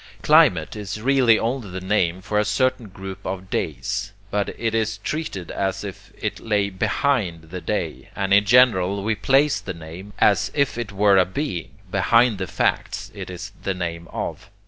[0.23, 4.97] Climate is really only the name for a certain group of days, but it is
[4.97, 10.13] treated as if it lay BEHIND the day, and in general we place the name,
[10.17, 14.49] as if it were a being, behind the facts it is the name of.